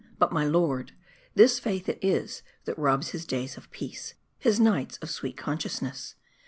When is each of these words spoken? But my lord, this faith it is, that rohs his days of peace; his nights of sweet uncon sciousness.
But 0.17 0.31
my 0.33 0.43
lord, 0.47 0.93
this 1.35 1.59
faith 1.59 1.87
it 1.87 1.99
is, 2.01 2.41
that 2.65 2.75
rohs 2.75 3.09
his 3.11 3.23
days 3.23 3.55
of 3.55 3.69
peace; 3.69 4.15
his 4.39 4.59
nights 4.59 4.97
of 4.97 5.11
sweet 5.11 5.37
uncon 5.37 5.57
sciousness. 5.59 6.15